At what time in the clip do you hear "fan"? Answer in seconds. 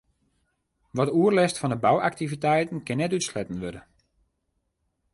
1.59-1.73